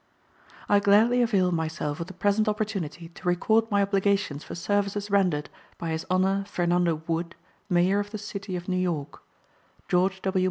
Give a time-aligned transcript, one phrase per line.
[0.67, 5.47] I gladly avail myself of the present opportunity to record my obligations for services rendered
[5.77, 7.35] by his honor Fernando Wood,
[7.69, 9.21] Mayor of the city of New York;
[9.87, 10.39] George W.